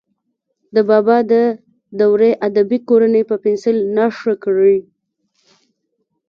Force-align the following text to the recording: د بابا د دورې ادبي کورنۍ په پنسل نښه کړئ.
د 0.75 0.77
بابا 0.89 1.17
د 1.31 1.33
دورې 1.99 2.31
ادبي 2.47 2.79
کورنۍ 2.89 3.23
په 3.29 3.35
پنسل 3.43 3.75
نښه 3.95 4.33
کړئ. 4.43 4.77